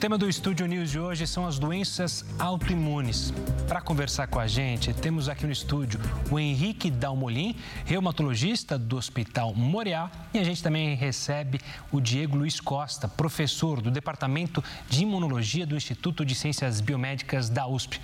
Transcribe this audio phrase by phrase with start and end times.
[0.00, 3.34] tema do Estúdio News de hoje são as doenças autoimunes.
[3.68, 7.54] Para conversar com a gente, temos aqui no estúdio o Henrique Dalmolin,
[7.84, 11.60] reumatologista do Hospital Moriá, e a gente também recebe
[11.92, 17.66] o Diego Luiz Costa, professor do Departamento de Imunologia do Instituto de Ciências Biomédicas da
[17.66, 18.00] USP.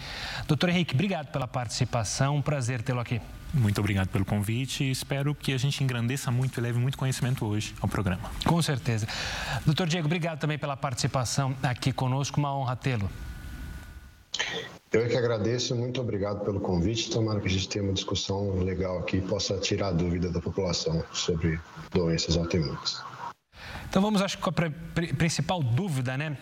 [0.46, 3.22] Doutor Henrique, obrigado pela participação, um prazer tê-lo aqui.
[3.56, 7.46] Muito obrigado pelo convite e espero que a gente engrandeça muito e leve muito conhecimento
[7.46, 8.30] hoje ao programa.
[8.44, 9.08] Com certeza.
[9.64, 13.10] Doutor Diego, obrigado também pela participação aqui conosco, uma honra tê-lo.
[14.92, 17.10] Eu é que agradeço, muito obrigado pelo convite.
[17.10, 20.40] Tomara que a gente tenha uma discussão legal aqui e possa tirar a dúvida da
[20.40, 21.58] população sobre
[21.92, 23.02] doenças autoimunes.
[23.88, 26.36] Então vamos, acho que com a principal dúvida, né?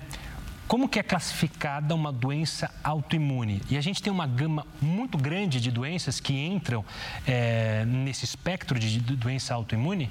[0.67, 3.61] Como que é classificada uma doença autoimune?
[3.69, 6.85] E a gente tem uma gama muito grande de doenças que entram
[7.27, 10.11] é, nesse espectro de doença autoimune?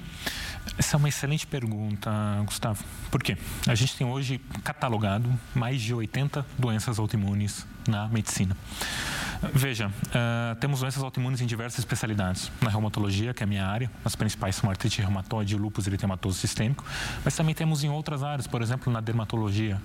[0.78, 2.10] Essa é uma excelente pergunta,
[2.44, 2.82] Gustavo.
[3.10, 3.36] Por quê?
[3.66, 8.56] A gente tem hoje catalogado mais de 80 doenças autoimunes na medicina.
[9.52, 12.50] Veja, uh, temos doenças autoimunes em diversas especialidades.
[12.62, 16.84] Na reumatologia, que é a minha área, as principais são artrite reumatoide, lúpus eritematoso sistêmico,
[17.24, 19.80] mas também temos em outras áreas, por exemplo, na dermatologia,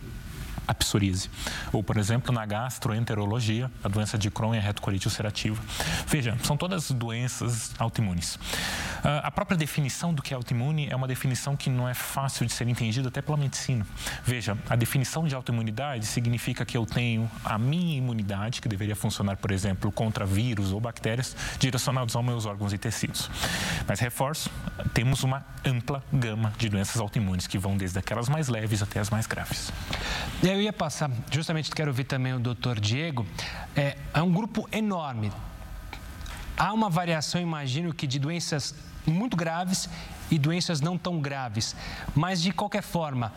[0.70, 1.32] a psoríase.
[1.74, 5.60] Ou, por exemplo, na gastroenterologia, a doença de Crohn e a retocolite ulcerativa.
[6.06, 8.38] Veja, são todas doenças autoimunes.
[9.04, 12.46] Ah, a própria definição do que é autoimune é uma definição que não é fácil
[12.46, 13.84] de ser entendida até pela medicina.
[14.24, 19.38] Veja, a definição de autoimunidade significa que eu tenho a minha imunidade, que deveria funcionar,
[19.38, 23.28] por exemplo, contra vírus ou bactérias, direcionados aos meus órgãos e tecidos.
[23.88, 24.52] Mas reforço,
[24.94, 29.10] temos uma ampla gama de doenças autoimunes que vão desde aquelas mais leves até as
[29.10, 29.72] mais graves.
[30.44, 33.26] E aí eu ia passar, justamente quero ouvir também o doutor Diego,
[33.76, 35.32] é, é um grupo enorme.
[36.58, 38.76] Há uma variação, imagino, que de doenças
[39.08, 39.90] muito graves
[40.30, 41.78] e doenças não tão graves.
[42.14, 43.32] Mas, de qualquer forma,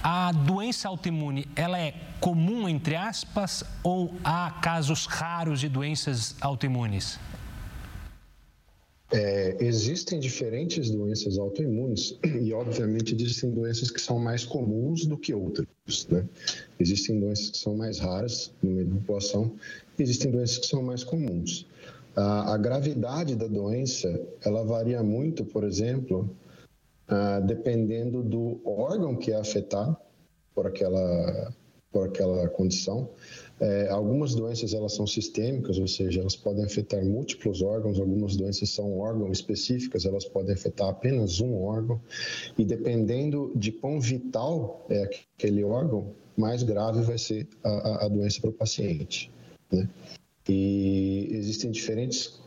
[0.00, 7.18] a doença autoimune, ela é comum, entre aspas, ou há casos raros de doenças autoimunes?
[9.12, 15.34] É, existem diferentes doenças autoimunes e, obviamente, existem doenças que são mais comuns do que
[15.34, 15.66] outras.
[16.08, 16.28] Né?
[16.78, 19.56] Existem doenças que são mais raras no meio da população
[20.02, 21.66] existem doenças que são mais comuns.
[22.16, 24.08] A, a gravidade da doença,
[24.44, 26.34] ela varia muito, por exemplo,
[27.08, 29.96] uh, dependendo do órgão que é afetado
[30.54, 31.54] por aquela,
[31.92, 33.08] por aquela condição.
[33.58, 37.98] É, algumas doenças elas são sistêmicas, ou seja, elas podem afetar múltiplos órgãos.
[37.98, 42.00] Algumas doenças são órgãos específicas, elas podem afetar apenas um órgão.
[42.56, 45.02] E dependendo de quão vital é
[45.36, 49.30] aquele órgão, mais grave vai ser a, a doença para o paciente.
[49.70, 49.88] Né?
[50.48, 52.40] E existem diferentes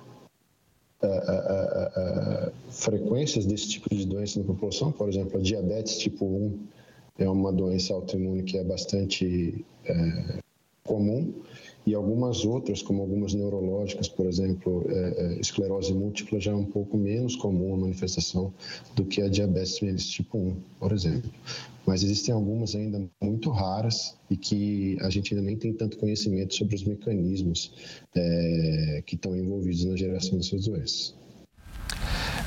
[2.69, 4.91] frequências desse tipo de doença na população.
[4.91, 6.59] Por exemplo, a diabetes tipo 1
[7.18, 10.40] é uma doença autoimune que é bastante é,
[10.84, 11.34] comum
[11.85, 16.66] e algumas outras, como algumas neurológicas, por exemplo, é, é, esclerose múltipla já é um
[16.66, 18.53] pouco menos comum a manifestação
[18.96, 21.29] do que a diabetes tipo 1, por exemplo.
[21.85, 26.56] Mas existem algumas ainda muito raras e que a gente ainda nem tem tanto conhecimento
[26.56, 27.73] sobre os mecanismos
[28.16, 31.13] é, que estão envolvidos na geração dessas doenças.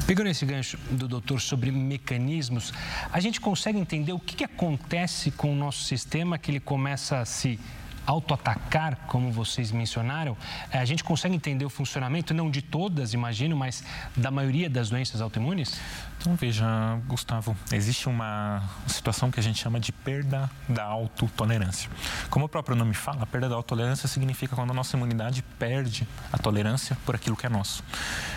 [0.07, 2.73] Pegando esse gancho do doutor sobre mecanismos,
[3.13, 7.19] a gente consegue entender o que, que acontece com o nosso sistema que ele começa
[7.19, 7.59] a se
[8.07, 10.37] autoatacar, como vocês mencionaram,
[10.71, 13.83] eh, a gente consegue entender o funcionamento, não de todas, imagino, mas
[14.17, 15.79] da maioria das doenças autoimunes?
[16.19, 16.67] Então, veja,
[17.07, 21.91] Gustavo, existe uma situação que a gente chama de perda da autotolerância.
[22.31, 26.07] Como o próprio nome fala, a perda da autotolerância significa quando a nossa imunidade perde
[26.33, 27.85] a tolerância por aquilo que é nosso.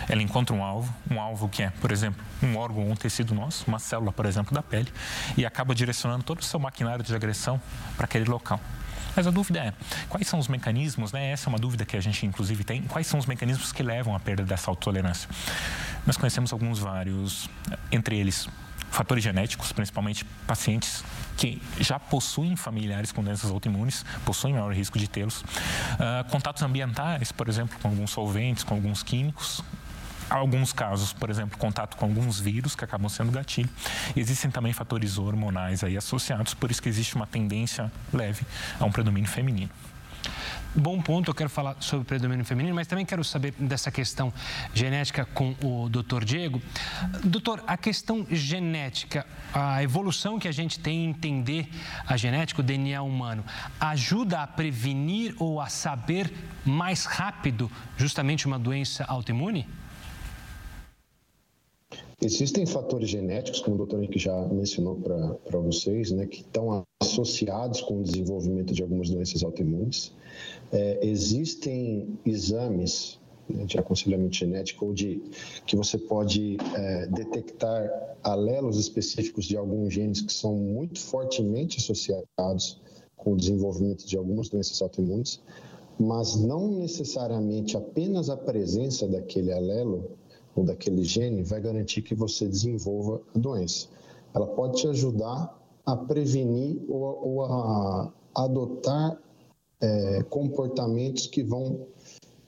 [0.08, 3.34] Ela encontra um alvo, um alvo que é, por exemplo, um órgão ou um tecido
[3.34, 4.92] nosso, uma célula, por exemplo, da pele,
[5.36, 7.60] e acaba direcionando todo o seu maquinário de agressão
[7.96, 8.60] para aquele local.
[9.16, 9.72] Mas a dúvida é,
[10.08, 11.30] quais são os mecanismos, né?
[11.30, 14.14] Essa é uma dúvida que a gente inclusive tem, quais são os mecanismos que levam
[14.14, 15.28] à perda dessa autotolerância?
[16.06, 17.48] Nós conhecemos alguns vários,
[17.92, 18.48] entre eles
[18.90, 21.04] fatores genéticos, principalmente pacientes
[21.36, 25.42] que já possuem familiares com doenças autoimunes, possuem maior risco de tê-los.
[25.42, 29.62] Uh, contatos ambientais, por exemplo, com alguns solventes, com alguns químicos,
[30.30, 33.68] alguns casos, por exemplo, contato com alguns vírus que acabam sendo gatilho.
[34.16, 38.46] Existem também fatores hormonais aí associados, por isso que existe uma tendência leve
[38.78, 39.70] a um predomínio feminino.
[40.72, 44.32] Bom ponto, eu quero falar sobre o predomínio feminino, mas também quero saber dessa questão
[44.72, 46.62] genética com o doutor Diego.
[47.24, 51.68] Doutor, a questão genética, a evolução que a gente tem em entender
[52.06, 53.44] a genética, o DNA humano,
[53.80, 56.32] ajuda a prevenir ou a saber
[56.64, 59.66] mais rápido justamente uma doença autoimune?
[62.22, 67.80] Existem fatores genéticos, como o doutor Henrique já mencionou para vocês, né, que estão associados
[67.80, 70.12] com o desenvolvimento de algumas doenças autoimunes.
[70.70, 73.18] É, existem exames
[73.48, 75.22] né, de aconselhamento genético ou de
[75.64, 77.90] que você pode é, detectar
[78.22, 82.82] alelos específicos de alguns genes que são muito fortemente associados
[83.16, 85.40] com o desenvolvimento de algumas doenças autoimunes,
[85.98, 90.18] mas não necessariamente apenas a presença daquele alelo
[90.54, 93.88] ou daquele gene vai garantir que você desenvolva a doença.
[94.34, 99.20] Ela pode te ajudar a prevenir ou, ou a adotar
[99.80, 101.86] é, comportamentos que vão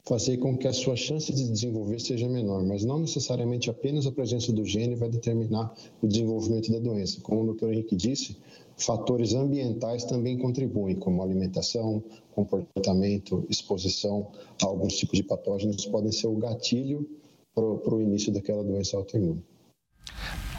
[0.04, 4.12] fazer com que a sua chance de desenvolver seja menor, mas não necessariamente apenas a
[4.12, 5.72] presença do gene vai determinar
[6.02, 7.20] o desenvolvimento da doença.
[7.20, 8.36] Como o doutor Henrique disse,
[8.76, 12.02] fatores ambientais também contribuem, como alimentação,
[12.34, 14.26] comportamento, exposição
[14.60, 17.08] a alguns tipos de patógenos, podem ser o gatilho
[17.54, 19.44] para o início daquela doença autoimune.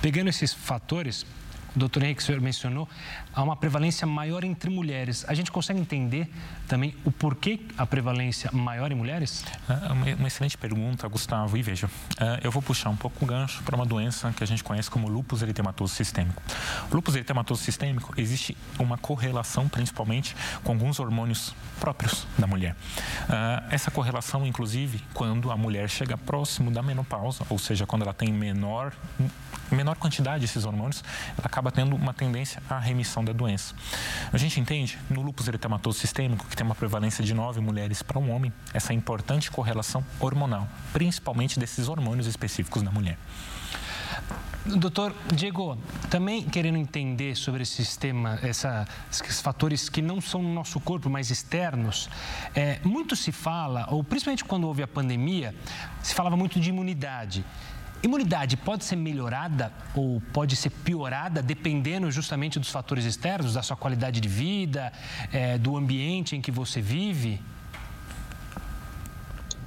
[0.01, 1.25] Pegando esses fatores,
[1.75, 2.87] o doutor Henrique, o senhor mencionou,
[3.33, 5.25] há uma prevalência maior entre mulheres.
[5.27, 6.29] A gente consegue entender
[6.67, 9.43] também o porquê a prevalência maior em mulheres?
[9.67, 11.57] É uma, excelente pergunta, Gustavo.
[11.57, 11.89] E veja,
[12.19, 14.89] é, eu vou puxar um pouco o gancho para uma doença que a gente conhece
[14.89, 16.41] como lúpus eritematoso sistêmico.
[16.91, 22.75] O lúpus eritematoso sistêmico, existe uma correlação principalmente com alguns hormônios próprios da mulher.
[23.29, 28.13] É, essa correlação, inclusive, quando a mulher chega próximo da menopausa, ou seja, quando ela
[28.13, 28.93] tem menor
[29.71, 31.03] menor quantidade desses hormônios,
[31.37, 33.73] ela acaba tendo uma tendência à remissão da doença.
[34.31, 38.19] A gente entende, no lúpus eritematoso sistêmico, que tem uma prevalência de nove mulheres para
[38.19, 43.17] um homem, essa importante correlação hormonal, principalmente desses hormônios específicos da mulher.
[44.65, 45.77] Doutor Diego,
[46.09, 51.09] também querendo entender sobre esse sistema, essa, esses fatores que não são no nosso corpo,
[51.09, 52.09] mas externos,
[52.55, 55.53] é, muito se fala, ou principalmente quando houve a pandemia,
[56.01, 57.43] se falava muito de imunidade.
[58.03, 63.77] Imunidade pode ser melhorada ou pode ser piorada dependendo justamente dos fatores externos, da sua
[63.77, 64.91] qualidade de vida,
[65.31, 67.39] é, do ambiente em que você vive?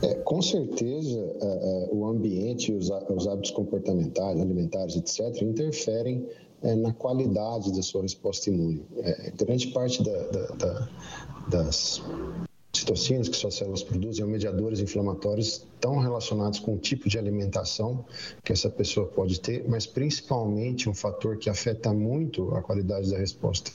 [0.02, 6.28] É, com certeza, é, é, o ambiente, os, os hábitos comportamentais, alimentares, etc., interferem
[6.62, 8.84] é, na qualidade da sua resposta imune.
[8.98, 10.88] É, grande parte da, da, da,
[11.48, 12.02] das
[12.86, 18.04] citocinas que suas células produzem ou mediadores inflamatórios estão relacionados com o tipo de alimentação
[18.44, 23.18] que essa pessoa pode ter, mas principalmente um fator que afeta muito a qualidade da
[23.18, 23.72] resposta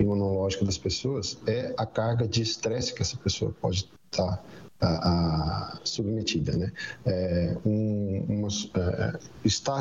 [0.00, 4.44] imunológica das pessoas é a carga de estresse que essa pessoa pode estar
[4.80, 6.72] a, a, submetida, né?
[7.06, 9.80] É, um, uma, é, estar,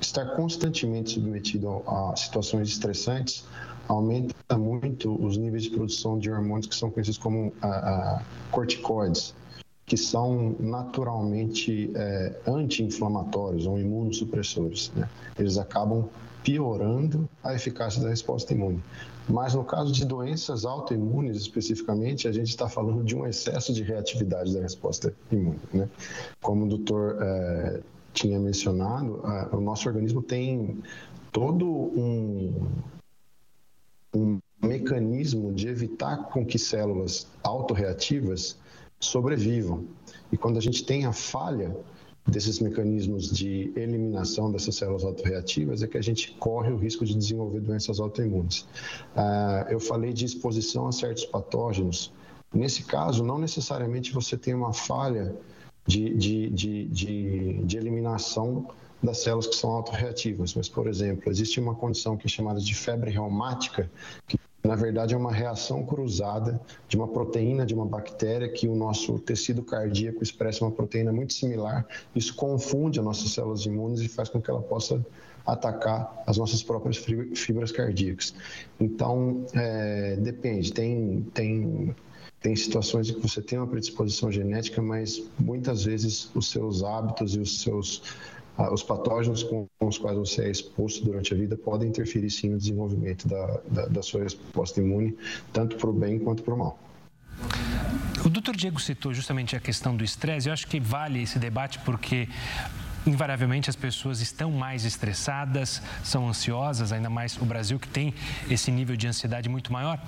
[0.00, 3.44] estar constantemente submetido a, a situações estressantes
[3.88, 9.34] aumenta muito os níveis de produção de hormônios que são conhecidos como a, a corticoides,
[9.86, 14.90] que são naturalmente é, anti-inflamatórios ou imunossupressores.
[14.96, 15.08] Né?
[15.38, 16.08] Eles acabam
[16.42, 18.82] piorando a eficácia da resposta imune.
[19.28, 23.82] Mas no caso de doenças autoimunes, especificamente, a gente está falando de um excesso de
[23.82, 25.58] reatividade da resposta imune.
[25.72, 25.88] Né?
[26.42, 27.80] Como o doutor é,
[28.12, 30.82] tinha mencionado, a, o nosso organismo tem
[31.32, 32.52] todo um,
[34.14, 38.56] um mecanismo de evitar com que células autorreativas
[39.00, 39.84] sobrevivam.
[40.32, 41.76] E quando a gente tem a falha
[42.26, 47.14] desses mecanismos de eliminação dessas células autorreativas, é que a gente corre o risco de
[47.14, 48.66] desenvolver doenças autoimunes.
[49.14, 52.12] Ah, eu falei de exposição a certos patógenos.
[52.52, 55.36] Nesse caso, não necessariamente você tem uma falha
[55.86, 58.68] de, de, de, de, de eliminação
[59.04, 60.54] das células que são autorreativas.
[60.54, 63.90] Mas, por exemplo, existe uma condição que é chamada de febre reumática,
[64.26, 66.58] que na verdade é uma reação cruzada
[66.88, 71.34] de uma proteína de uma bactéria que o nosso tecido cardíaco expressa uma proteína muito
[71.34, 71.86] similar.
[72.16, 75.04] Isso confunde as nossas células imunes e faz com que ela possa
[75.46, 78.34] atacar as nossas próprias fibras cardíacas.
[78.80, 80.72] Então, é, depende.
[80.72, 81.94] Tem, tem,
[82.40, 87.34] tem situações em que você tem uma predisposição genética, mas muitas vezes os seus hábitos
[87.34, 88.02] e os seus
[88.70, 92.58] os patógenos com os quais você é exposto durante a vida podem interferir sim no
[92.58, 95.16] desenvolvimento da, da, da sua resposta imune,
[95.52, 96.78] tanto para o bem quanto para o mal.
[98.24, 100.48] O doutor Diego citou justamente a questão do estresse.
[100.48, 102.28] Eu acho que vale esse debate porque
[103.06, 108.14] invariavelmente as pessoas estão mais estressadas, são ansiosas, ainda mais o Brasil que tem
[108.48, 110.00] esse nível de ansiedade muito maior.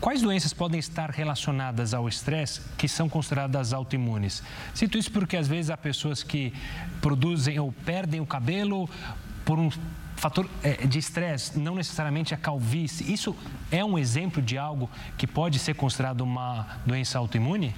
[0.00, 4.42] Quais doenças podem estar relacionadas ao estresse que são consideradas autoimunes?
[4.72, 6.52] Cito isso porque às vezes há pessoas que
[7.00, 8.88] produzem ou perdem o cabelo
[9.44, 9.70] por um
[10.14, 13.12] fator é, de estresse, não necessariamente a calvície.
[13.12, 13.34] Isso
[13.70, 17.74] é um exemplo de algo que pode ser considerado uma doença autoimune?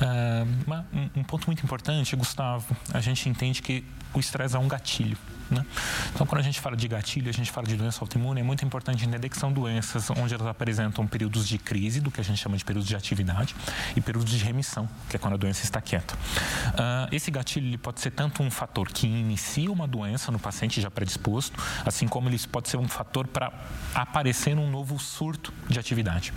[0.00, 3.84] Uh, um, um ponto muito importante, Gustavo, a gente entende que
[4.14, 5.18] o estresse é um gatilho.
[5.50, 5.66] Né?
[6.14, 8.64] Então, quando a gente fala de gatilho, a gente fala de doença autoimune, é muito
[8.64, 12.38] importante entender que são doenças onde elas apresentam períodos de crise, do que a gente
[12.38, 13.54] chama de períodos de atividade,
[13.96, 16.14] e períodos de remissão, que é quando a doença está quieta.
[16.14, 20.90] Uh, esse gatilho pode ser tanto um fator que inicia uma doença no paciente já
[20.90, 23.52] predisposto, assim como ele pode ser um fator para
[23.94, 26.32] aparecer um novo surto de atividade.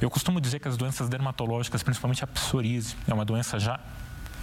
[0.00, 3.80] Eu costumo dizer que as doenças dermatológicas, principalmente a psoríase, é uma doença já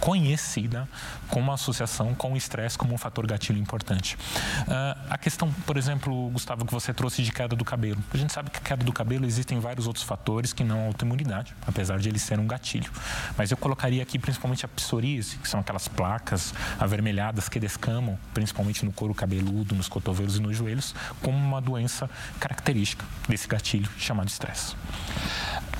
[0.00, 0.88] conhecida
[1.28, 4.16] com uma associação com o estresse como um fator gatilho importante.
[4.16, 8.02] Uh, a questão, por exemplo, Gustavo, que você trouxe de queda do cabelo.
[8.12, 11.54] A gente sabe que queda do cabelo existem vários outros fatores que não a autoimunidade,
[11.66, 12.90] apesar de ele ser um gatilho.
[13.36, 18.84] Mas eu colocaria aqui principalmente a psoríase, que são aquelas placas avermelhadas que descamam, principalmente
[18.84, 24.28] no couro cabeludo, nos cotovelos e nos joelhos, como uma doença característica desse gatilho chamado
[24.28, 24.74] estresse.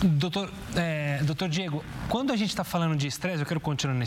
[0.02, 4.05] Doutor, é, doutor Diego, quando a gente está falando de estresse, eu quero continuar nesse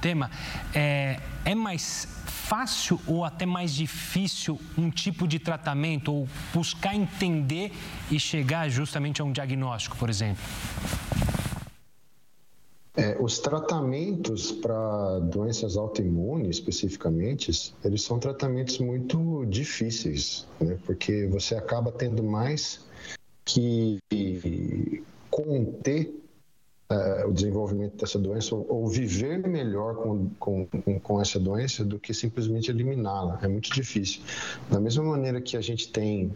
[0.00, 0.30] tema,
[0.74, 7.72] é, é mais fácil ou até mais difícil um tipo de tratamento ou buscar entender
[8.10, 10.42] e chegar justamente a um diagnóstico, por exemplo?
[12.94, 20.76] É, os tratamentos para doenças autoimunes, especificamente, eles são tratamentos muito difíceis, né?
[20.84, 22.84] porque você acaba tendo mais
[23.46, 23.98] que
[25.30, 26.21] conter
[26.92, 30.66] uh, o desenvolvimento dessa doença ou, ou viver melhor com, com,
[31.00, 33.38] com, essa doença do que simplesmente eliminá-la.
[33.42, 34.22] É muito difícil.
[34.70, 36.32] Da mesma maneira que a gente tem,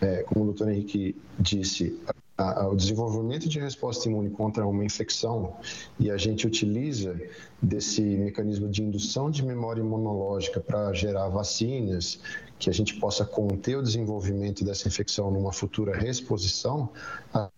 [0.00, 1.98] é, como o doutor Henrique disse,
[2.38, 5.56] o desenvolvimento de resposta imune contra uma infecção
[5.98, 7.18] e a gente utiliza
[7.62, 12.20] desse mecanismo de indução de memória imunológica para gerar vacinas
[12.58, 16.90] que a gente possa conter o desenvolvimento dessa infecção numa futura reexposição,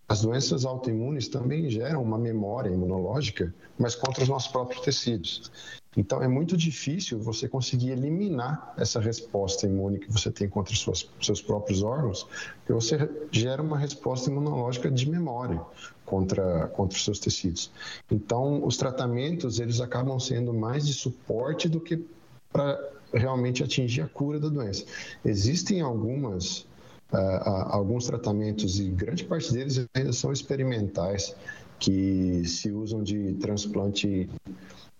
[0.07, 5.51] as doenças autoimunes também geram uma memória imunológica, mas contra os nossos próprios tecidos.
[5.97, 11.07] Então, é muito difícil você conseguir eliminar essa resposta imune que você tem contra os
[11.21, 12.27] seus, próprios órgãos,
[12.57, 15.59] porque você gera uma resposta imunológica de memória
[16.05, 17.71] contra, contra os seus tecidos.
[18.09, 22.05] Então, os tratamentos, eles acabam sendo mais de suporte do que
[22.51, 22.79] para
[23.13, 24.85] realmente atingir a cura da doença.
[25.25, 26.67] Existem algumas
[27.11, 31.35] uh, alguns tratamentos e grande parte deles ainda são experimentais
[31.79, 34.29] que se usam de transplante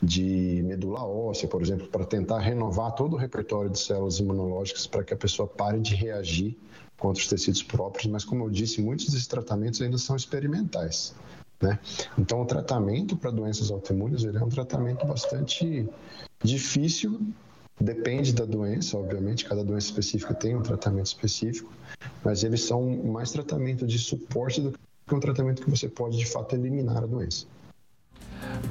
[0.02, 5.04] de medula óssea, por exemplo, para tentar renovar todo o repertório de células imunológicas para
[5.04, 6.58] que a pessoa pare de reagir
[6.98, 11.14] contra os tecidos próprios, mas como eu disse, muitos desses tratamentos ainda são experimentais.
[11.62, 11.78] Né?
[12.18, 15.88] Então, o tratamento para doenças autoimunes é um tratamento bastante
[16.42, 17.20] difícil
[17.80, 21.72] Depende da doença, obviamente, cada doença específica tem um tratamento específico,
[22.24, 24.74] mas eles são mais tratamento de suporte do
[25.08, 27.46] que um tratamento que você pode, de fato, eliminar a doença.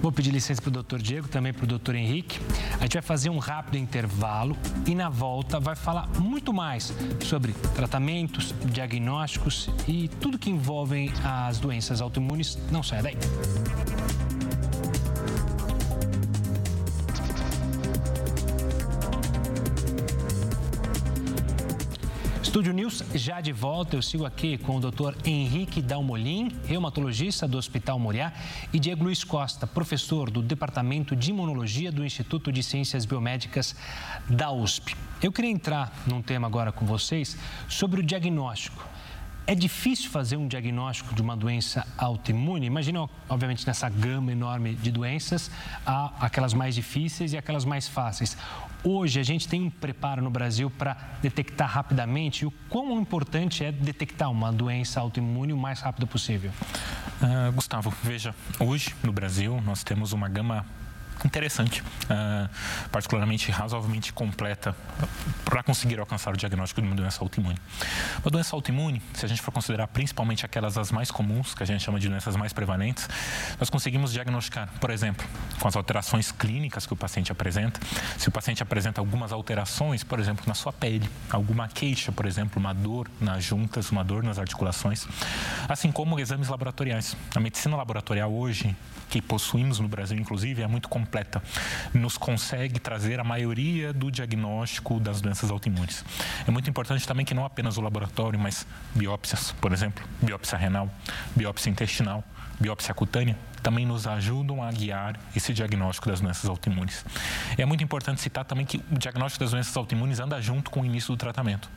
[0.00, 2.40] Vou pedir licença para o doutor Diego, também para o doutor Henrique.
[2.78, 6.92] A gente vai fazer um rápido intervalo e, na volta, vai falar muito mais
[7.24, 12.58] sobre tratamentos, diagnósticos e tudo que envolve as doenças autoimunes.
[12.70, 13.16] Não saia daí.
[22.58, 23.94] Estúdio News já de volta.
[23.94, 25.14] Eu sigo aqui com o Dr.
[25.24, 28.32] Henrique Dalmolin, reumatologista do Hospital Moriá,
[28.72, 33.76] e Diego Luiz Costa, professor do Departamento de Imunologia do Instituto de Ciências Biomédicas
[34.28, 34.96] da USP.
[35.22, 37.38] Eu queria entrar num tema agora com vocês
[37.68, 38.84] sobre o diagnóstico.
[39.48, 42.66] É difícil fazer um diagnóstico de uma doença autoimune?
[42.66, 45.50] Imagina, obviamente, nessa gama enorme de doenças,
[45.86, 48.36] há aquelas mais difíceis e aquelas mais fáceis.
[48.84, 53.72] Hoje a gente tem um preparo no Brasil para detectar rapidamente o quão importante é
[53.72, 56.50] detectar uma doença autoimune o mais rápido possível.
[57.22, 60.66] Uh, Gustavo, veja, hoje no Brasil nós temos uma gama
[61.24, 62.48] interessante, uh,
[62.90, 64.74] particularmente razoavelmente completa
[65.44, 67.58] para conseguir alcançar o diagnóstico de uma doença autoimune.
[68.24, 71.66] Uma doença autoimune, se a gente for considerar principalmente aquelas as mais comuns, que a
[71.66, 73.08] gente chama de doenças mais prevalentes,
[73.58, 75.26] nós conseguimos diagnosticar, por exemplo,
[75.58, 77.80] com as alterações clínicas que o paciente apresenta.
[78.16, 82.60] Se o paciente apresenta algumas alterações, por exemplo, na sua pele, alguma queixa, por exemplo,
[82.60, 85.06] uma dor nas juntas, uma dor nas articulações,
[85.68, 87.16] assim como exames laboratoriais.
[87.34, 88.76] A medicina laboratorial hoje,
[89.08, 91.42] que possuímos no Brasil, inclusive, é muito completa
[91.94, 96.04] nos consegue trazer a maioria do diagnóstico das doenças autoimunes.
[96.46, 100.90] É muito importante também que não apenas o laboratório, mas biópsias, por exemplo, biópsia renal,
[101.34, 102.24] biópsia intestinal,
[102.60, 107.04] biópsia cutânea, também nos ajudam a guiar esse diagnóstico das doenças autoimunes.
[107.56, 110.84] É muito importante citar também que o diagnóstico das doenças autoimunes anda junto com o
[110.84, 111.68] início do tratamento.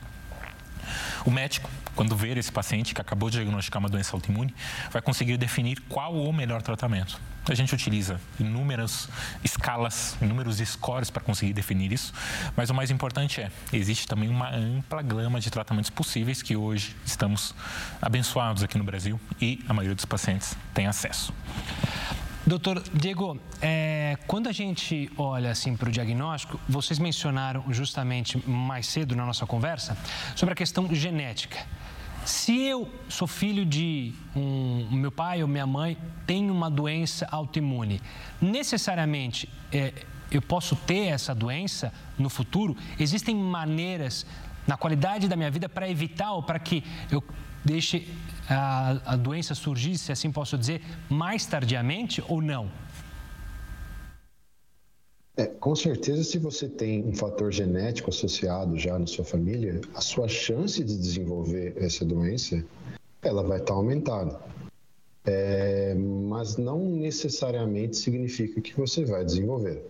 [1.24, 4.54] O médico, quando ver esse paciente que acabou de diagnosticar uma doença autoimune,
[4.90, 7.20] vai conseguir definir qual o melhor tratamento.
[7.48, 9.08] A gente utiliza inúmeras
[9.42, 12.12] escalas, inúmeros scores para conseguir definir isso,
[12.56, 16.94] mas o mais importante é, existe também uma ampla gama de tratamentos possíveis que hoje
[17.04, 17.52] estamos
[18.00, 21.34] abençoados aqui no Brasil e a maioria dos pacientes tem acesso.
[22.44, 28.86] Doutor Diego, é, quando a gente olha assim para o diagnóstico, vocês mencionaram justamente mais
[28.88, 29.96] cedo na nossa conversa
[30.34, 31.64] sobre a questão genética.
[32.24, 35.96] Se eu sou filho de um, meu pai ou minha mãe
[36.26, 38.02] tem uma doença autoimune,
[38.40, 39.92] necessariamente é,
[40.28, 42.76] eu posso ter essa doença no futuro?
[42.98, 44.26] Existem maneiras
[44.66, 47.22] na qualidade da minha vida para evitar ou para que eu
[47.64, 48.08] deixe
[48.52, 52.70] a, a doença surgir, se assim posso dizer, mais tardiamente ou não?
[55.36, 60.00] É, com certeza, se você tem um fator genético associado já na sua família, a
[60.00, 62.62] sua chance de desenvolver essa doença,
[63.22, 64.38] ela vai estar aumentada.
[65.24, 69.82] É, mas não necessariamente significa que você vai desenvolver.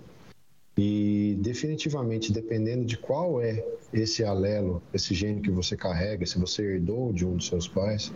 [0.76, 6.62] E definitivamente, dependendo de qual é esse alelo, esse gene que você carrega, se você
[6.62, 8.12] herdou de um dos seus pais,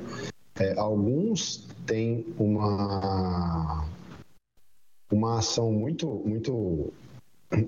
[0.58, 3.86] é, alguns têm uma
[5.10, 6.92] uma ação muito muito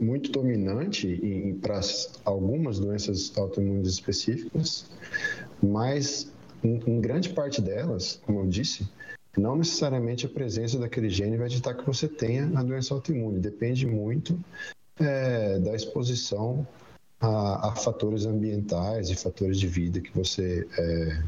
[0.00, 1.80] muito dominante para
[2.24, 4.86] algumas doenças autoimunes específicas,
[5.62, 6.32] mas
[6.64, 8.88] em, em, grande parte delas, como eu disse,
[9.36, 13.38] não necessariamente a presença daquele gene vai ditar que você tenha a doença autoimune.
[13.38, 14.38] Depende muito
[14.98, 16.66] é, da exposição
[17.20, 21.22] a, a, fatores ambientais e fatores de vida que você é,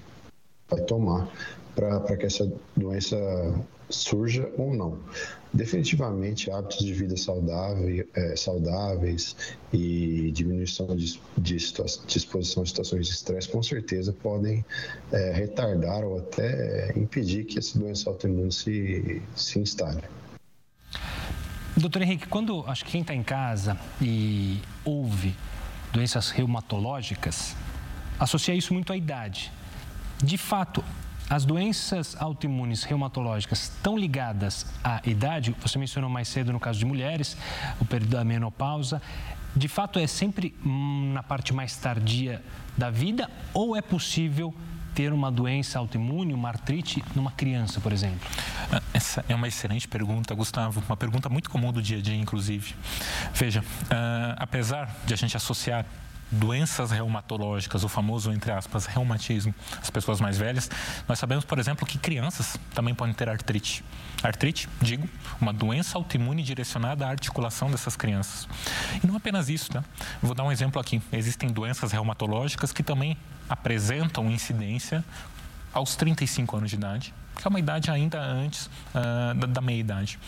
[0.78, 1.28] tomar
[1.74, 3.16] para que essa doença
[3.88, 4.98] surja ou não.
[5.52, 9.36] Definitivamente, hábitos de vida saudável, é, saudáveis
[9.72, 14.64] e diminuição de, de, de, exposição a situações de estresse, com certeza podem
[15.10, 20.02] é, retardar ou até impedir que essa doença autoimune se, se instale.
[21.76, 25.34] Doutor Henrique, quando acho que quem está em casa e ouve
[25.92, 27.56] doenças reumatológicas,
[28.20, 29.50] associa isso muito à idade.
[30.22, 30.84] De fato,
[31.28, 36.84] as doenças autoimunes reumatológicas estão ligadas à idade, você mencionou mais cedo no caso de
[36.84, 37.36] mulheres,
[37.80, 39.00] o período da menopausa.
[39.54, 42.42] De fato, é sempre hum, na parte mais tardia
[42.76, 44.54] da vida ou é possível
[44.94, 48.28] ter uma doença autoimune, uma artrite, numa criança, por exemplo?
[48.72, 50.82] Ah, essa é uma excelente pergunta, Gustavo.
[50.88, 52.74] Uma pergunta muito comum do dia a dia, inclusive.
[53.32, 55.86] Veja, uh, apesar de a gente associar
[56.30, 60.70] doenças reumatológicas, o famoso, entre aspas, reumatismo, as pessoas mais velhas,
[61.08, 63.84] nós sabemos, por exemplo, que crianças também podem ter artrite.
[64.22, 65.08] Artrite, digo,
[65.40, 68.48] uma doença autoimune direcionada à articulação dessas crianças.
[69.02, 69.82] E não apenas isso, tá?
[70.22, 71.02] Vou dar um exemplo aqui.
[71.12, 73.16] Existem doenças reumatológicas que também
[73.48, 75.04] apresentam incidência
[75.72, 80.18] aos 35 anos de idade que é uma idade ainda antes uh, da, da meia-idade.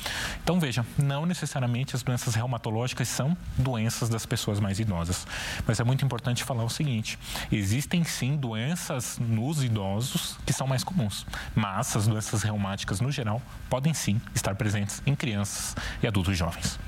[0.42, 5.26] Então, veja, não necessariamente as doenças reumatológicas são doenças das pessoas mais idosas.
[5.66, 7.18] Mas é muito importante falar o seguinte:
[7.50, 13.40] existem sim doenças nos idosos que são mais comuns, mas as doenças reumáticas, no geral,
[13.68, 16.78] podem sim estar presentes em crianças e adultos jovens.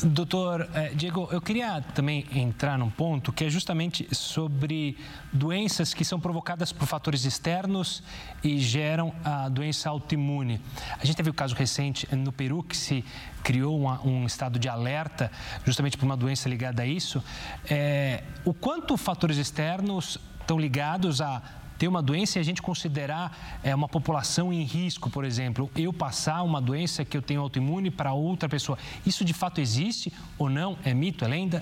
[0.00, 4.96] Doutor eh, Diego, eu queria também entrar num ponto que é justamente sobre
[5.32, 8.02] doenças que são provocadas por fatores externos
[8.42, 10.60] e geram a doença autoimune.
[10.98, 13.04] A gente teve o um caso recente no Peru que se
[13.42, 15.30] criou um estado de alerta
[15.64, 17.22] justamente por uma doença ligada a isso.
[17.68, 21.42] É, o quanto fatores externos estão ligados a
[21.82, 25.92] ter uma doença e a gente considerar é, uma população em risco, por exemplo, eu
[25.92, 28.78] passar uma doença que eu tenho autoimune para outra pessoa.
[29.04, 30.78] Isso de fato existe ou não?
[30.84, 31.60] É mito, é lenda?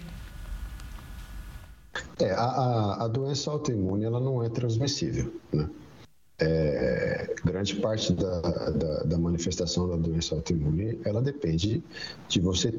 [2.19, 5.71] É, a, a doença autoimune ela não é transmissível, né?
[6.39, 11.83] É, grande parte da, da, da, manifestação da doença autoimune ela depende
[12.29, 12.75] de você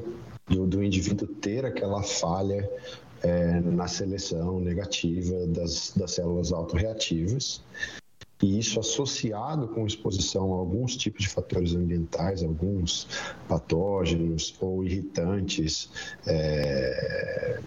[0.46, 2.68] do, do indivíduo ter aquela falha
[3.22, 7.62] é, na seleção negativa das, das células autorreativas.
[8.42, 13.06] E isso associado com exposição a alguns tipos de fatores ambientais, alguns
[13.48, 15.88] patógenos ou irritantes,
[16.26, 17.60] é,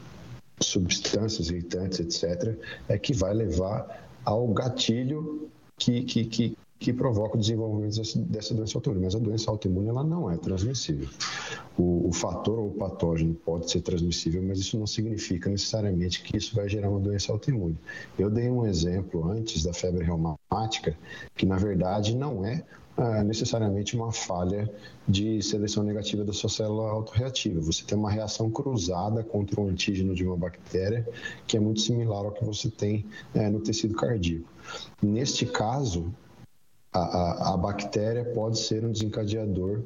[0.60, 2.58] substâncias irritantes, etc.,
[2.89, 8.78] é que vai levar ao gatilho que, que, que, que provoca o desenvolvimento dessa doença
[8.78, 9.06] autoimune.
[9.06, 11.10] Mas a doença autoimune ela não é transmissível.
[11.76, 16.38] O, o, fator ou o patógeno pode ser transmissível, mas isso não significa necessariamente que
[16.38, 17.76] isso vai gerar uma doença autoimune.
[18.19, 20.95] Eu dei um exemplo antes da febre reumática
[21.36, 22.63] que na verdade não é
[22.95, 24.71] ah, necessariamente uma falha
[25.08, 27.60] de seleção negativa da sua célula autorreativa.
[27.62, 31.08] Você tem uma reação cruzada contra um antígeno de uma bactéria
[31.48, 34.48] que é muito similar ao que você tem é, no tecido cardíaco.
[35.02, 36.13] Neste caso,
[36.95, 39.81] a, a, a bactéria pode ser um desencadeador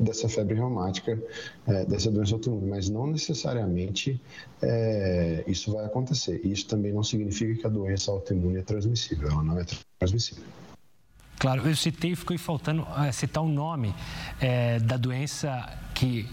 [0.00, 1.22] dessa febre reumática,
[1.66, 4.18] é, dessa doença autoimune, mas não necessariamente
[4.62, 6.40] é, isso vai acontecer.
[6.42, 9.66] Isso também não significa que a doença autoimune é transmissível, ela não é
[9.98, 10.44] transmissível.
[11.38, 13.94] Claro, eu citei, ficou faltando é, citar o nome
[14.40, 16.26] é, da doença que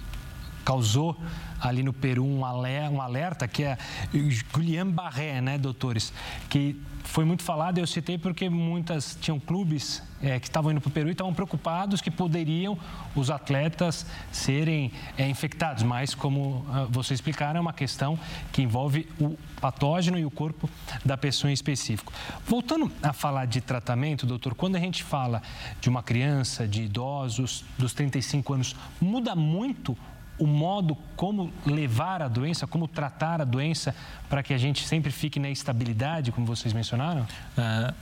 [0.66, 1.16] causou
[1.62, 3.78] ali no Peru um alerta, que é
[4.12, 6.12] Guillain-Barré, né, doutores?
[6.50, 10.90] Que foi muito falado, eu citei porque muitas tinham clubes é, que estavam indo para
[10.90, 12.78] o Peru e estavam preocupados que poderiam
[13.16, 18.20] os atletas serem é, infectados, mas como uh, vocês explicaram, é uma questão
[18.52, 20.70] que envolve o patógeno e o corpo
[21.06, 22.12] da pessoa em específico.
[22.46, 25.42] Voltando a falar de tratamento, doutor, quando a gente fala
[25.80, 29.96] de uma criança, de idosos, dos 35 anos, muda muito
[30.38, 33.96] o modo como levar a doença, como tratar a doença,
[34.30, 37.22] para que a gente sempre fique na estabilidade, como vocês mencionaram?
[37.22, 37.94] Uh,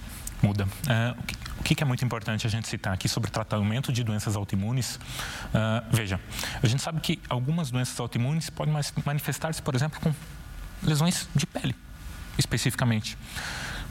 [0.42, 0.66] muda.
[0.66, 4.96] Uh, o que é muito importante a gente citar aqui sobre tratamento de doenças autoimunes?
[4.96, 6.20] Uh, veja,
[6.62, 8.74] a gente sabe que algumas doenças autoimunes podem
[9.06, 10.14] manifestar-se, por exemplo, com
[10.82, 11.76] lesões de pele,
[12.38, 13.18] especificamente.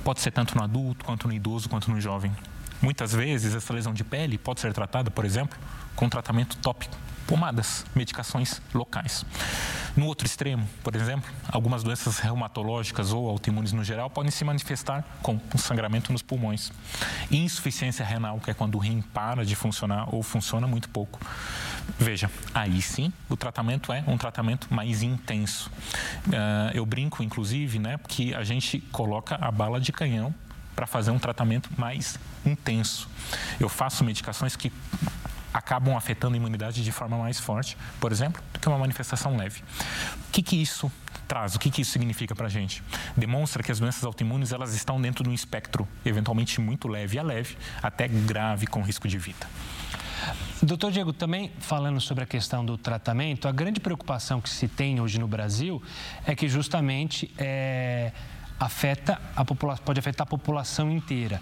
[0.05, 2.33] Pode ser tanto no adulto, quanto no idoso, quanto no jovem.
[2.81, 5.57] Muitas vezes, essa lesão de pele pode ser tratada, por exemplo,
[5.95, 6.97] com tratamento tópico
[7.33, 9.25] pomadas, medicações locais.
[9.97, 15.03] No outro extremo, por exemplo, algumas doenças reumatológicas ou autoimunes no geral podem se manifestar
[15.23, 16.71] com um sangramento nos pulmões.
[17.31, 21.19] Insuficiência renal, que é quando o rim para de funcionar ou funciona muito pouco.
[21.99, 25.71] Veja, aí sim o tratamento é um tratamento mais intenso.
[26.27, 30.35] Uh, eu brinco, inclusive, né, que a gente coloca a bala de canhão
[30.77, 33.09] para fazer um tratamento mais intenso.
[33.59, 34.71] Eu faço medicações que
[35.53, 39.63] acabam afetando a imunidade de forma mais forte, por exemplo, do que uma manifestação leve.
[40.29, 40.91] O que, que isso
[41.29, 41.55] traz?
[41.55, 42.83] O que, que isso significa para a gente?
[43.17, 47.23] Demonstra que as doenças autoimunes elas estão dentro de um espectro eventualmente muito leve a
[47.23, 49.47] leve, até grave com risco de vida.
[50.63, 55.01] Doutor Diego, também falando sobre a questão do tratamento, a grande preocupação que se tem
[55.01, 55.83] hoje no Brasil
[56.25, 58.13] é que justamente é,
[58.61, 61.41] afeta a população, pode afetar a população inteira.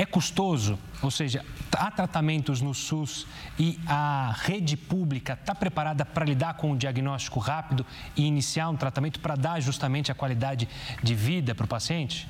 [0.00, 1.44] É custoso, ou seja,
[1.76, 3.26] há tratamentos no SUS
[3.58, 7.84] e a rede pública está preparada para lidar com o diagnóstico rápido
[8.16, 10.68] e iniciar um tratamento para dar justamente a qualidade
[11.02, 12.28] de vida para o paciente?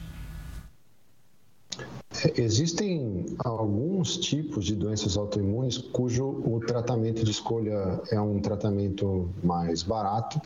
[2.37, 9.83] Existem alguns tipos de doenças autoimunes cujo o tratamento de escolha é um tratamento mais
[9.83, 10.41] barato,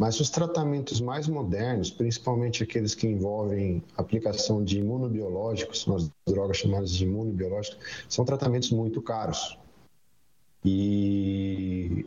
[0.00, 6.56] mas os tratamentos mais modernos, principalmente aqueles que envolvem aplicação de imunobiológicos, são as drogas
[6.56, 7.76] chamadas de imunobiológicos,
[8.08, 9.58] são tratamentos muito caros.
[10.64, 12.06] E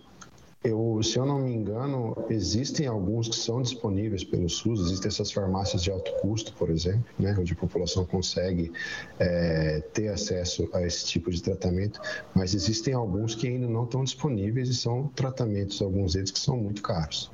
[0.63, 5.31] eu, se eu não me engano, existem alguns que são disponíveis pelo SUS, existem essas
[5.31, 8.71] farmácias de alto custo, por exemplo, né, onde a população consegue
[9.19, 12.01] é, ter acesso a esse tipo de tratamento,
[12.33, 16.57] mas existem alguns que ainda não estão disponíveis e são tratamentos, alguns deles que são
[16.57, 17.31] muito caros.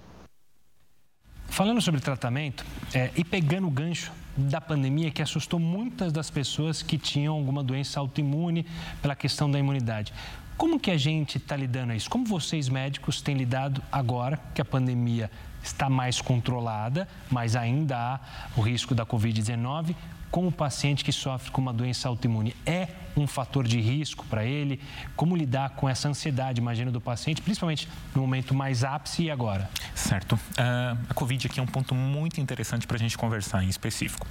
[1.49, 6.81] Falando sobre tratamento é, e pegando o gancho da pandemia que assustou muitas das pessoas
[6.81, 8.65] que tinham alguma doença autoimune
[9.01, 10.13] pela questão da imunidade.
[10.55, 12.09] Como que a gente está lidando a isso?
[12.09, 15.29] Como vocês médicos têm lidado agora que a pandemia
[15.63, 18.19] está mais controlada, mas ainda há
[18.55, 19.95] o risco da Covid-19?
[20.31, 22.55] Com o paciente que sofre com uma doença autoimune?
[22.65, 24.79] É um fator de risco para ele?
[25.15, 29.69] Como lidar com essa ansiedade, imagina, do paciente, principalmente no momento mais ápice e agora?
[29.93, 30.35] Certo.
[30.35, 34.27] Uh, a Covid aqui é um ponto muito interessante para a gente conversar em específico.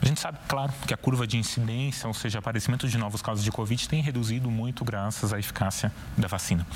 [0.00, 3.44] A gente sabe, claro, que a curva de incidência, ou seja, aparecimento de novos casos
[3.44, 6.66] de Covid, tem reduzido muito graças à eficácia da vacina.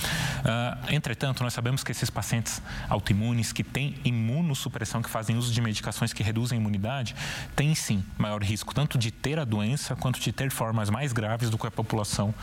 [0.40, 5.60] Uh, entretanto, nós sabemos que esses pacientes autoimunes que têm imunossupressão, que fazem uso de
[5.60, 7.14] medicações que reduzem a imunidade,
[7.54, 11.12] têm sim maior risco risco tanto de ter a doença quanto de ter formas mais
[11.12, 12.34] graves do que a população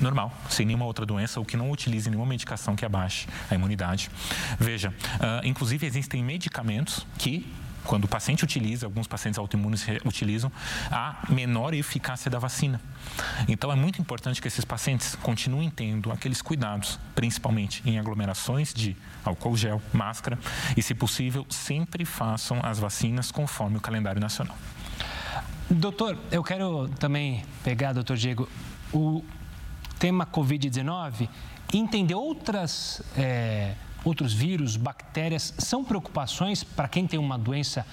[0.00, 4.10] normal, sem nenhuma outra doença ou que não utilize nenhuma medicação que abaixe a imunidade.
[4.58, 7.46] Veja, uh, inclusive existem medicamentos que
[7.84, 10.50] quando o paciente utiliza, alguns pacientes autoimunes utilizam,
[10.90, 12.80] a menor eficácia da vacina.
[13.46, 18.96] Então é muito importante que esses pacientes continuem tendo aqueles cuidados, principalmente em aglomerações de
[19.22, 20.38] álcool gel, máscara
[20.74, 24.56] e, se possível, sempre façam as vacinas conforme o calendário nacional.
[25.70, 28.48] Doutor, eu quero também pegar, doutor Diego,
[28.92, 29.24] o
[29.98, 31.28] tema Covid-19
[31.72, 33.74] e entender outras é,
[34.04, 37.86] outros vírus, bactérias, são preocupações para quem tem uma doença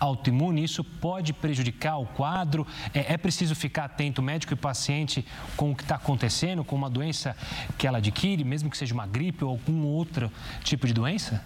[0.00, 0.64] autoimune?
[0.64, 2.66] Isso pode prejudicar o quadro?
[2.92, 5.24] É, é preciso ficar atento, médico e paciente,
[5.56, 7.36] com o que está acontecendo, com uma doença
[7.78, 10.30] que ela adquire, mesmo que seja uma gripe ou algum outro
[10.64, 11.42] tipo de doença?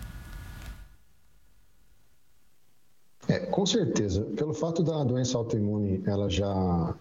[3.29, 4.21] É, com certeza.
[4.37, 6.95] Pelo fato da doença autoimune ela já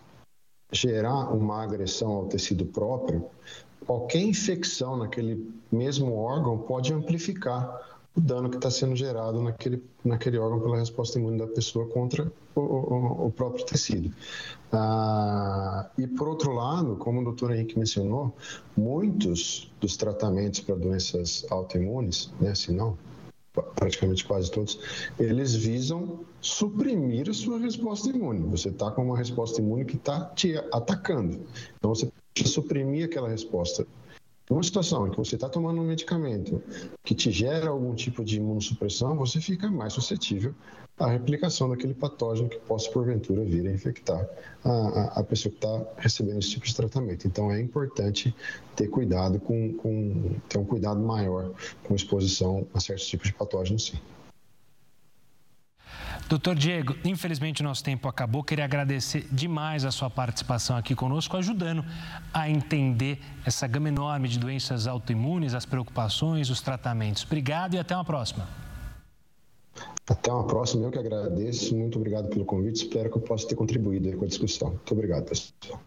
[0.72, 3.26] gerar uma agressão ao tecido próprio,
[3.86, 10.38] qualquer infecção naquele mesmo órgão pode amplificar o dano que está sendo gerado naquele, naquele
[10.38, 14.10] órgão pela resposta imune da pessoa contra o, o, o próprio tecido.
[14.72, 18.34] Ah, e por outro lado, como o doutor Henrique mencionou,
[18.78, 22.98] muitos dos tratamentos para doenças autoimunes, né, se não
[23.76, 24.80] praticamente quase todos,
[25.20, 28.48] eles visam suprimir a sua resposta imune.
[28.50, 31.40] Você está com uma resposta imune que está te atacando.
[31.78, 33.88] Então você precisa suprimir aquela resposta.
[34.50, 36.62] Numa situação em que você está tomando um medicamento
[37.04, 40.54] que te gera algum tipo de imunossupressão, você fica mais suscetível
[41.00, 44.30] à replicação daquele patógeno que possa, porventura, vir a infectar
[44.64, 47.28] a, a, a pessoa que está recebendo esse tipo de tratamento.
[47.28, 48.36] Então, é importante
[48.76, 51.52] ter cuidado com, com ter um cuidado maior
[51.84, 53.98] com exposição a certos tipos de patógenos, sim.
[56.28, 58.44] Doutor Diego, infelizmente o nosso tempo acabou.
[58.44, 61.86] Queria agradecer demais a sua participação aqui conosco, ajudando
[62.34, 67.24] a entender essa gama enorme de doenças autoimunes, as preocupações, os tratamentos.
[67.24, 68.48] Obrigado e até uma próxima.
[70.08, 71.76] Até uma próxima, eu que agradeço.
[71.76, 72.78] Muito obrigado pelo convite.
[72.78, 74.70] Espero que eu possa ter contribuído com a discussão.
[74.70, 75.80] Muito obrigado, pessoal.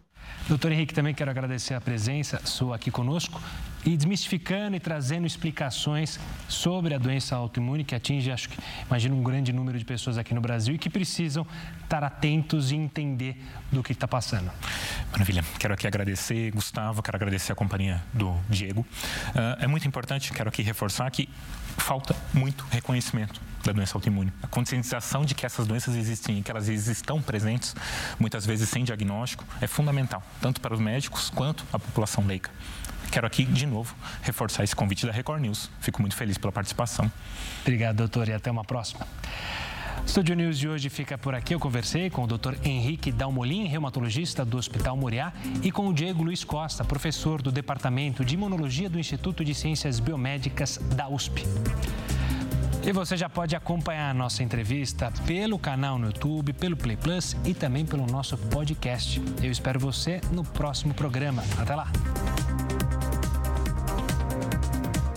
[0.49, 3.41] Doutor Henrique, também quero agradecer a presença sua aqui conosco
[3.85, 9.23] e desmistificando e trazendo explicações sobre a doença autoimune que atinge, acho que, imagino, um
[9.23, 11.47] grande número de pessoas aqui no Brasil e que precisam
[11.83, 13.37] estar atentos e entender
[13.71, 14.51] do que está passando.
[15.13, 15.45] Maravilha.
[15.59, 18.81] Quero aqui agradecer, Gustavo, quero agradecer a companhia do Diego.
[18.81, 21.29] Uh, é muito importante, quero aqui reforçar que
[21.77, 24.33] falta muito reconhecimento da doença autoimune.
[24.43, 27.75] A conscientização de que essas doenças existem e que elas estão presentes,
[28.19, 32.51] muitas vezes sem diagnóstico, é fundamental, tanto para os médicos quanto a população leiga.
[33.11, 35.71] Quero aqui, de novo, reforçar esse convite da Record News.
[35.81, 37.11] Fico muito feliz pela participação.
[37.63, 39.07] Obrigado, doutor, e até uma próxima.
[40.17, 41.55] O News de hoje fica por aqui.
[41.55, 42.55] Eu conversei com o Dr.
[42.65, 48.25] Henrique Dalmolin, reumatologista do Hospital Moriá, e com o Diego Luiz Costa, professor do Departamento
[48.25, 51.45] de Imunologia do Instituto de Ciências Biomédicas da USP.
[52.83, 57.37] E você já pode acompanhar a nossa entrevista pelo canal no YouTube, pelo Play Plus
[57.45, 59.23] e também pelo nosso podcast.
[59.43, 61.45] Eu espero você no próximo programa.
[61.59, 61.87] Até lá!